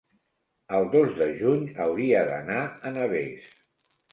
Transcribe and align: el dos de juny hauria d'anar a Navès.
el 0.77 0.87
dos 0.95 1.11
de 1.19 1.27
juny 1.41 1.67
hauria 1.85 2.25
d'anar 2.33 2.59
a 2.91 2.95
Navès. 2.99 3.53